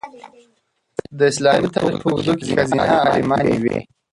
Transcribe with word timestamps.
د 1.17 1.19
اسلامي 1.31 1.67
تاریخ 1.75 1.97
په 2.01 2.07
اوږدو 2.11 2.33
کې 2.39 2.45
ښځینه 2.53 2.85
عالمانې 3.07 3.55
وې. 3.61 3.77